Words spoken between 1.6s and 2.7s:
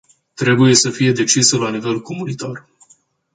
nivel comunitar.